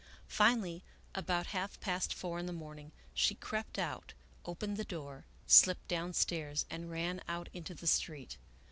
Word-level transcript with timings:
Finally, 0.27 0.83
about 1.13 1.45
half 1.53 1.79
past 1.79 2.11
four 2.11 2.39
in 2.39 2.47
the 2.47 2.51
morning, 2.51 2.91
she 3.13 3.35
crept 3.35 3.77
out, 3.77 4.13
opened 4.45 4.75
the 4.75 4.83
door, 4.83 5.25
slipped 5.45 5.87
downstairs, 5.87 6.65
and 6.71 6.89
ran 6.89 7.21
out 7.27 7.49
into 7.53 7.75
the 7.75 7.85
street. 7.85 8.39